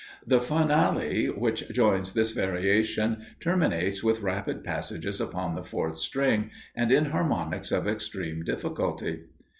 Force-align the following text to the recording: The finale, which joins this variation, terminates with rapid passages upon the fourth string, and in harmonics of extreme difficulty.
The 0.25 0.41
finale, 0.41 1.27
which 1.27 1.69
joins 1.69 2.13
this 2.13 2.31
variation, 2.31 3.23
terminates 3.39 4.03
with 4.03 4.21
rapid 4.23 4.63
passages 4.63 5.21
upon 5.21 5.53
the 5.53 5.63
fourth 5.63 5.97
string, 5.97 6.49
and 6.75 6.91
in 6.91 7.05
harmonics 7.11 7.71
of 7.71 7.87
extreme 7.87 8.41
difficulty. 8.43 9.25